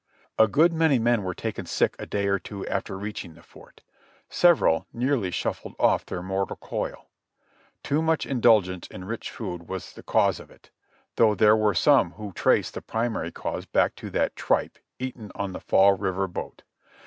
A 0.39 0.47
good 0.47 0.73
many 0.73 0.97
men 0.97 1.21
were 1.21 1.35
taken 1.35 1.67
sick 1.67 1.95
a 1.99 2.07
day 2.07 2.25
or 2.25 2.39
two 2.39 2.65
after 2.65 2.97
reaching 2.97 3.35
the 3.35 3.43
Fort; 3.43 3.81
several 4.31 4.87
nearly 4.91 5.29
shuffled 5.29 5.75
off 5.77 6.07
their 6.07 6.23
mortal 6.23 6.55
coil. 6.55 7.11
Too 7.83 8.01
much 8.01 8.25
indulgence 8.25 8.87
in 8.87 9.05
rich 9.05 9.29
food 9.29 9.69
was 9.69 9.93
the 9.93 10.01
cause 10.01 10.39
of 10.39 10.49
it, 10.49 10.71
though 11.17 11.35
there 11.35 11.55
were 11.55 11.75
some 11.75 12.13
who 12.13 12.31
traced 12.33 12.73
the 12.73 12.81
primary 12.81 13.31
cause 13.31 13.67
back 13.67 13.93
to 13.97 14.09
"that 14.09 14.35
tripe" 14.35 14.79
eaten 14.97 15.31
on 15.35 15.51
the 15.51 15.61
Fall 15.61 15.93
River 15.93 16.27
boat. 16.27 16.63